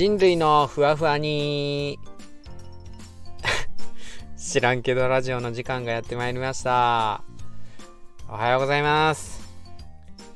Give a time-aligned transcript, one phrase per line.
[0.00, 1.98] 人類のふわふわに。
[4.34, 7.22] 知らんけどラジオの時間がやってまいりました。
[8.26, 9.46] おはようございます、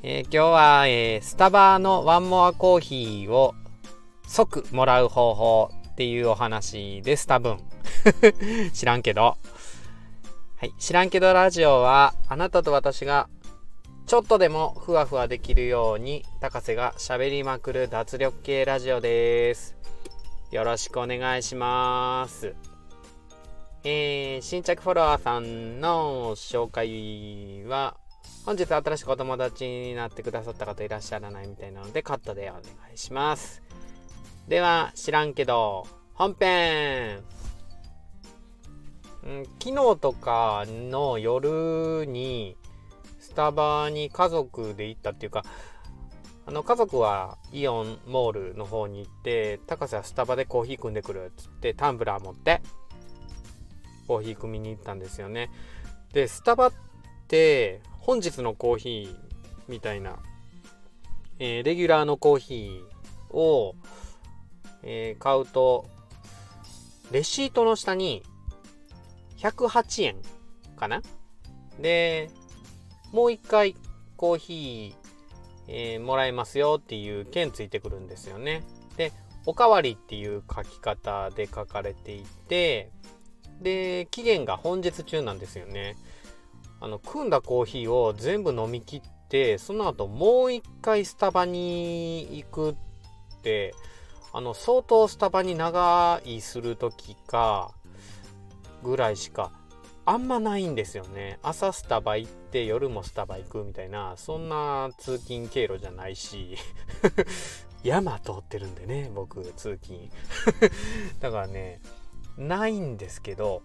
[0.03, 3.55] えー、今日は、えー、スタバのワンモアコーヒーを
[4.27, 7.25] 即もらう方法っていうお話です。
[7.25, 7.57] 多分。
[8.71, 9.35] 知らんけど。
[10.57, 13.29] はい知らんけどラジオはあなたと私が
[14.05, 19.75] ちょっとでもふわふわできるように高瀬が喋りまくる脱力系ラジオです。
[20.51, 22.53] よろしくお願いします。
[23.83, 27.97] えー、新着フォロワーさんの紹介は
[28.45, 32.61] 本日新しくお友達になってくださった方いらっしゃらないみたいなのでカットでお願
[32.93, 33.63] いします。
[34.47, 37.23] では知らんけど本編ん
[39.59, 42.55] 昨日とかの夜に
[43.35, 45.43] タバに家族で行ったっていうか
[46.47, 52.61] あの家族はイオンモールの方に行って高瀬はスタバでコーヒー組んでくるっつってタンブラー持って
[54.07, 55.49] コーヒー組みに行ったんですよね。
[56.13, 56.73] でスタバっ
[57.27, 59.15] て本日のコーヒー
[59.67, 60.17] みたいな、
[61.39, 63.75] えー、レギュラーのコーヒーを、
[64.83, 65.87] えー、買うと
[67.11, 68.21] レシートの下に
[69.39, 70.15] 108円
[70.75, 71.01] かな？
[71.79, 72.29] で
[73.15, 73.77] もう一回
[74.17, 74.93] コーヒー、
[75.69, 78.61] えー、もらえますよっていう券ついてくるんですよね。
[78.97, 79.13] で、
[79.45, 82.91] おかわりっていう書き方で書かれていて、
[83.61, 85.95] で、期限が本日中なんですよね。
[86.81, 92.75] あの、組んだコーヒーを全部飲み切って、その後もう一回スタバに行くっ
[93.43, 93.73] て、
[94.33, 97.71] あの、相当スタバに長居する時か、
[98.83, 99.53] ぐらいしか
[100.05, 101.39] あんまないんですよね。
[101.41, 106.57] 朝スタバ行って夜もスタバ行くみたいな、そんな通勤経路じゃないし、
[107.83, 110.09] 山通ってるんでね、僕、通勤。
[111.19, 111.81] だからね、
[112.37, 113.63] ないんですけど、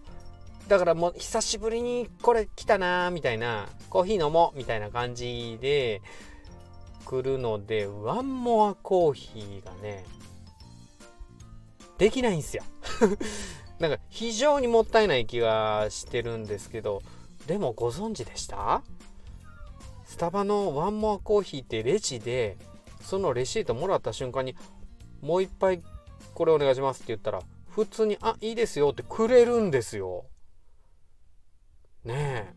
[0.67, 6.01] だからもう久しぶりにこれ来たなーみたいな、コーヒー飲もうみたいな感じで
[7.05, 10.05] 来るので、ワンモアコーヒーがね、
[11.99, 12.63] できないんすよ。
[13.81, 17.01] なんか非常にもったいない気がしてるんですけど
[17.47, 18.83] でもご存知でした？
[20.05, 22.57] スタバのワンモアコーヒーってレジで
[23.01, 24.55] そのレシートもらった瞬間に
[25.21, 25.81] もう一杯
[26.33, 30.25] これお願いしますって言ったら普通にあいいですよってくれるんですよ。
[32.05, 32.53] ね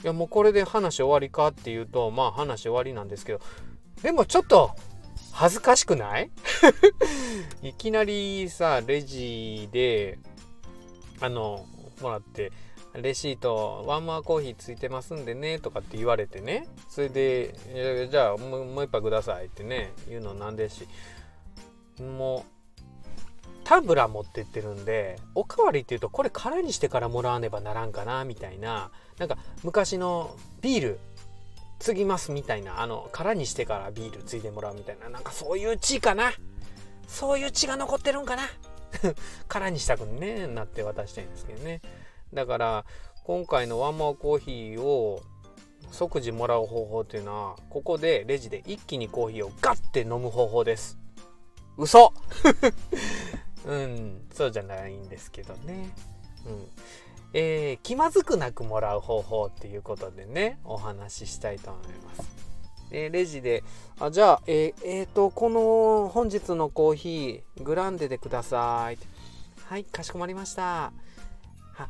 [0.00, 0.04] え。
[0.04, 3.40] いやもうこれで話終わりかっていうとまあ話終わりなんですけど
[4.02, 4.70] でもちょっと
[5.38, 6.30] 恥ずかしくない？
[7.62, 10.18] いきなりさレジで
[11.20, 11.64] あの
[12.00, 12.50] もらって
[12.94, 16.66] レシートワンマーコーヒーついてますんでねとかって言われてね。
[16.88, 20.88] それでじゃあもうもう一杯くださいってね言うのなんでし。
[22.00, 22.52] もう
[23.62, 28.90] タブラ持ってってるんでおかわりっていうとこれ空にしてからもらわねばならんかなみたいな。
[29.18, 31.00] なんか昔のビール
[31.78, 35.08] 継ぎますみたいなあの空にしてからビール継いでもらうみたいな。
[35.08, 36.32] なんかそういう血かな。
[37.06, 38.42] そういう血が残ってるんかな。
[39.48, 41.80] 空にしたくねなって渡したいんですけどね。
[42.34, 42.84] だから
[43.24, 45.22] 今回のワンマーコーヒーを
[45.90, 50.98] 即時もらう方法っていうのはここでレジで一気にコーヒーをガッて飲む方法です。
[51.76, 52.12] 嘘。
[53.66, 55.94] うんそうじゃないんですけどね。
[56.46, 56.68] うん。
[57.32, 62.38] えー、気まずくなくもらう方法っていうことでねお話ししたいと思います
[62.90, 63.64] えー、レジで、
[64.00, 68.98] あ、じゃあ、えー、えー、と、この本日のコーヒー、グランデでください。
[69.66, 70.92] はい、かしこまりました。
[71.74, 71.88] は、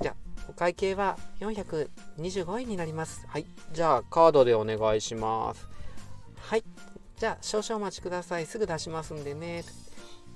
[0.00, 0.16] じゃあ、
[0.48, 3.26] お会計は425円になります。
[3.28, 5.68] はい、じゃあ、カードでお願いします。
[6.38, 6.64] はい、
[7.18, 8.46] じゃあ、少々お待ちください。
[8.46, 9.64] すぐ出しますんでね。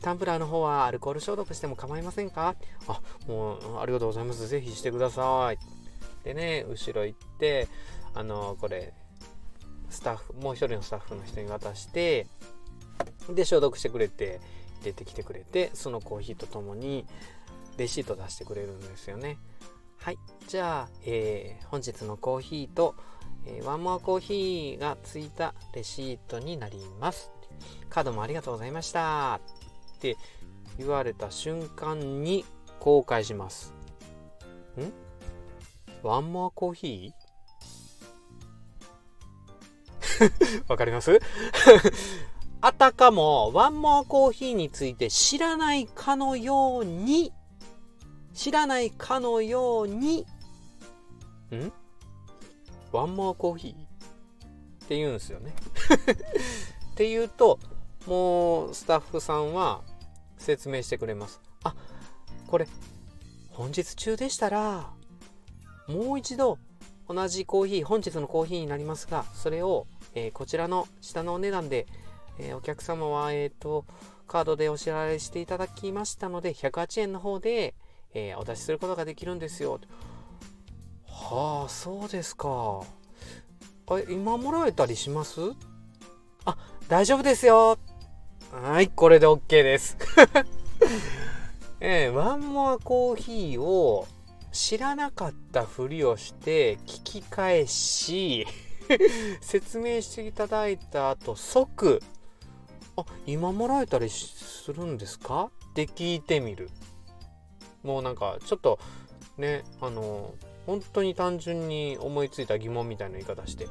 [0.02, 2.56] タンブラーの方はアルコール消毒しても構いませんか？
[2.88, 4.46] あ、もう、ありがとうございます。
[4.48, 5.58] ぜひしてください。
[6.24, 7.68] でね、後ろ行って、
[8.14, 8.92] あの、これ、
[9.90, 12.26] スタッフもう一人のスタッフの人に渡して
[13.28, 14.40] で消毒してくれて
[14.82, 17.04] 出てきてくれてそのコーヒーとともに
[17.76, 19.36] レシート出してくれるんですよね。
[19.98, 20.18] はい。
[20.48, 22.94] じゃあ、えー、本日のコーヒーと、
[23.44, 27.30] えー、ワンモアコーヒーがついたレシートになります。
[27.90, 29.40] カードもありがとうございました。
[30.10, 30.16] って
[30.78, 32.44] 言われた瞬間に
[32.80, 33.72] 公開します。
[34.76, 34.92] ん？
[36.02, 40.62] ワンモアコーヒー？
[40.66, 41.20] わかります？
[42.60, 47.32] あたかもワンモアコーヒーについて知らないかのように
[48.34, 50.26] 知らないかのように
[51.52, 51.72] ん？
[52.90, 53.72] ワンモアコーヒー？
[54.84, 55.54] って言うんですよね。
[56.92, 57.60] って言うと
[58.06, 59.82] もうスタッフさんは
[60.42, 61.40] 説明してくれます。
[61.64, 61.74] あ
[62.46, 62.68] これ
[63.50, 64.90] 本日中でしたら
[65.86, 66.58] もう一度
[67.08, 71.86] 同じコーヒー本日のコーヒーになりますがそれを、えー、こちらの下のお値段で、
[72.38, 73.84] えー、お客様はえ、ー、と
[74.26, 77.74] カードでお支払いしていただきましたので108円の方で、
[78.14, 79.78] えお出しすることができるんですよ。
[81.06, 82.48] はあそうですか。
[83.88, 85.40] あ今もらえたりします？
[86.46, 86.56] あ
[86.88, 87.78] 大丈夫ですよ。
[88.52, 89.96] はいこれで OK です。
[91.80, 94.06] えー、ワンモアコーヒーを
[94.52, 98.46] 知らなかったふりをして聞き返し
[99.40, 102.00] 説明していただいた後即
[102.96, 105.50] あ今もらえたりするんですか？
[105.70, 106.68] って聞いてみる。
[107.82, 108.78] もうなんかちょっと
[109.38, 110.34] ねあの
[110.66, 113.66] 本当に単純に思いついた疑問みたいな言い方して。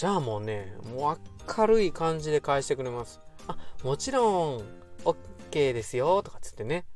[0.00, 1.18] じゃあもうねもう
[1.58, 3.20] 明るい感じで返してくれます。
[3.46, 4.62] あもちろん
[5.04, 6.86] OK ですよとかっつってね。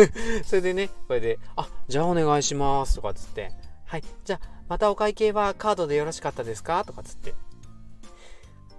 [0.46, 3.52] それでねこれであじゃあお願いしますとかっつって。
[3.84, 6.82] はいじゃあまたお会計はカードでよろしかったですか？
[6.86, 7.34] とかつって。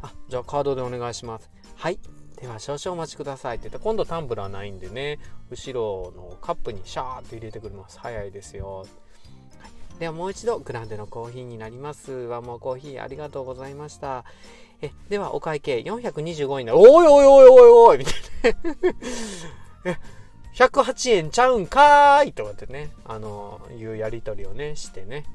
[0.02, 1.52] あじゃあカードでお願いします。
[1.76, 2.00] はい
[2.42, 3.58] では少々お待ちください。
[3.58, 5.20] って言って今度タンブラーないんでね
[5.52, 8.00] 後ろのカップにシャーって入れてくれます。
[8.00, 8.88] 早いですよ。
[10.00, 12.12] ではもう一度グランデのコーヒーになります。
[12.12, 14.25] ワンモコーヒーありがとうございました。
[14.81, 16.75] えではお会計425円だ。
[16.75, 18.13] おいおいおいおいおいみたい
[19.86, 20.00] な。
[20.56, 22.33] 108円ちゃうんかーい。
[22.33, 25.25] とかってね、あの、いうやりとりをね、してね。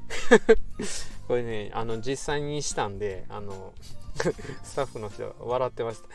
[1.27, 3.73] これね、あの、実際にしたんで、あの、
[4.63, 6.09] スタッフの人笑ってました。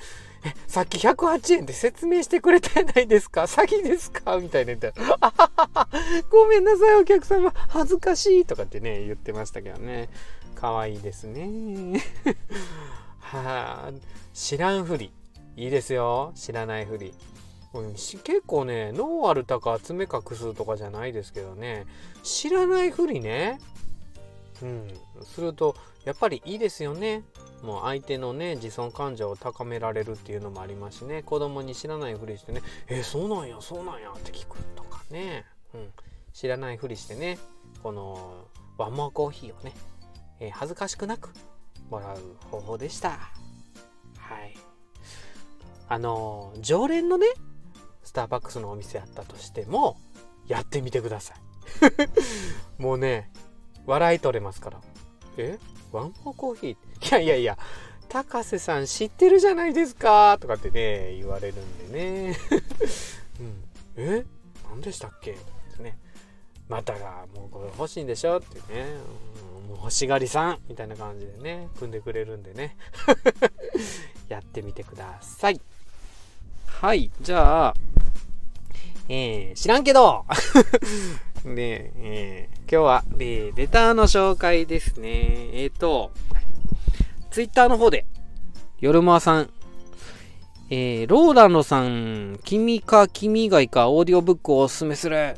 [0.66, 3.42] さっき108円で説明してくれたじゃないですか？
[3.42, 4.38] 詐欺ですか？
[4.38, 5.88] みたいな言ったら、あははは、
[6.30, 10.08] ごめんなさいお客様、恥ずかしいとかってね、言ってましたけどね。
[10.54, 12.02] 可愛いですね。
[13.20, 13.92] はあ、
[14.32, 15.10] 知らんふり。
[15.56, 16.32] いいですよ。
[16.34, 17.14] 知らないふり。
[18.24, 21.84] 結構ね、ノーアルタか爪隠すとかじゃないですけどね、
[22.22, 23.58] 知らないふりね、
[24.62, 24.90] うん、
[25.24, 27.22] すると、やっぱりいいですよね。
[27.62, 35.44] もう相手のね、自尊感情を高められるっていうのもありますしね、子供に知らないふりしてね、えー、そうなんや、そうなんやって聞くとかね、
[35.74, 35.88] うん、
[36.32, 37.38] 知らないふりしてね、
[37.82, 38.46] この
[38.78, 39.72] ワンモアコーヒーをね、
[40.40, 41.32] えー、恥ずかしくなく
[41.90, 42.18] もらう
[42.50, 43.10] 方法でした。
[43.10, 44.56] はい。
[45.88, 47.26] あのー、常連のね、
[48.02, 49.98] スターバックスのお店やったとしても、
[50.46, 51.38] やってみてください。
[52.82, 53.30] もうね、
[53.86, 54.80] 笑い取れますから。
[55.38, 55.58] え？
[55.92, 57.08] ワンモーコーヒー？
[57.08, 57.58] いやいやいや、
[58.08, 62.36] 高瀬さん知ってるじゃないですかとかってね、言われるんでね。
[63.40, 63.64] うん、
[63.96, 64.24] え？
[64.68, 65.32] 何でしたっけ？
[65.32, 65.98] とかってね。
[66.68, 68.86] またが、もうこれ欲しいんでしょってね。
[69.68, 72.76] もう欲しがりさんみたいな感じでね、組んでくれるんでね。
[74.28, 75.60] やってみてください。
[76.66, 77.74] はい、じゃあ、
[79.08, 80.24] えー、知らんけど
[81.44, 85.50] で、えー、今日は、えー、レターの紹介ですね。
[85.52, 86.12] えっ、ー、と、
[87.30, 88.06] ツイッターの方で、
[88.80, 89.50] 夜間さん、
[90.68, 95.36] えー、ローランドさん、君か君以外かオーディオブックをおすすめする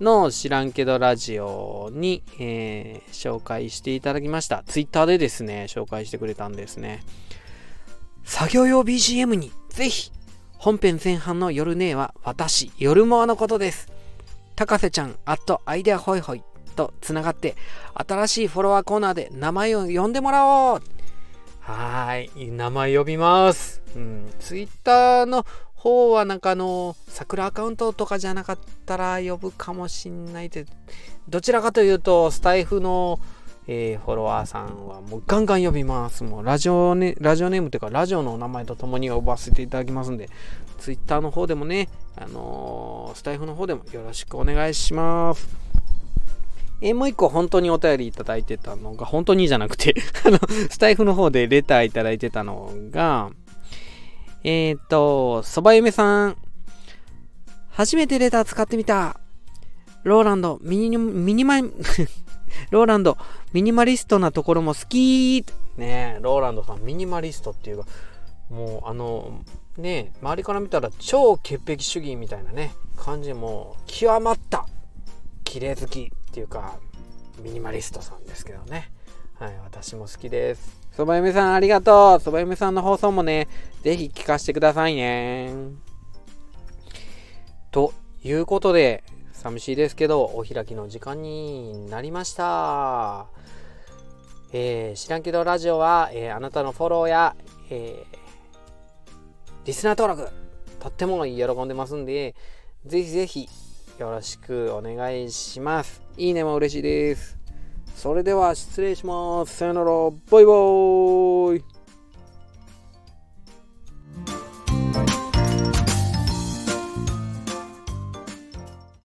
[0.00, 4.62] の知らんけどラジオに、えー、紹介していただきました。
[4.66, 7.02] ツイッターでですね、紹介してくれたんですね。
[8.24, 10.12] 作業用 BGM にぜひ
[10.58, 13.97] 本編前半の夜ねえは私、夜モアのことです。
[14.58, 16.42] 高瀬ちゃん、アットアイデアホイホイ
[16.74, 17.54] とつながって、
[17.94, 20.82] 新しいフォロワーコーナーで名前を呼んでもらおう
[21.60, 23.80] はい、名前呼びます。
[23.94, 30.66] うん、ツイッターの方はなんかあの、桜アカウントとかじゃなかったら呼ぶかもしんないで、
[31.28, 33.20] どちらかというと、スタイフの
[33.70, 36.24] えー、フォロワーさんはもうガンガン呼びます。
[36.24, 40.30] もうラジオネラジオネームというかラジオのお名前とともに呼ばせていただきますんで、
[40.78, 45.46] ツイッターの方でもね、あのー、スタイフの方でもよろしくお願いします。
[46.80, 49.94] えー、もう一個本当にお便りいただいてたのが、本当にじゃなくて
[50.24, 50.38] あの、
[50.70, 53.30] スタイフの方でレターいただいてたのが、
[54.44, 56.36] えっ、と、そばゆめさん、
[57.68, 59.20] 初めてレター使ってみた。
[60.04, 61.64] ローランド、ミニ、ミニマイ、
[62.70, 63.16] ローランド、
[63.52, 65.44] ミニマリストなところも好き
[65.76, 67.86] ねローランドさん、ミニマリストっていうか、
[68.50, 69.40] もうあの、
[69.76, 74.66] ね周りから見たら超潔癖主義みたいなね、感じも極まった
[75.44, 76.78] 綺麗好きっていうか、
[77.42, 78.90] ミニマリストさんですけどね。
[79.38, 80.78] はい、私も好きです。
[80.96, 82.20] そば嫁さんありがとう。
[82.20, 83.46] そば嫁さんの放送もね、
[83.82, 85.52] ぜひ聞かせてくださいね。
[87.70, 87.92] と
[88.24, 89.04] いうことで、
[89.48, 93.26] 寂しいですけど、お開きの時間になりました。
[94.52, 97.36] えー、知らんけどラジオは、えー、あなたのフォローや、
[97.70, 98.04] え
[99.64, 100.32] リスナー登録
[100.80, 102.34] とっても喜んでますんで、
[102.84, 103.48] ぜひぜひ
[103.98, 106.02] よろしくお願いします。
[106.16, 107.38] いいねも嬉しいです。
[107.94, 109.56] それでは失礼します。
[109.56, 109.86] さよなら。
[109.86, 111.77] バイバーイ。